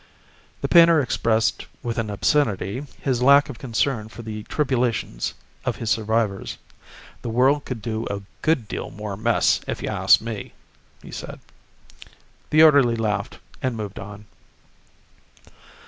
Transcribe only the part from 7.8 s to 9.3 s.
do with a good deal more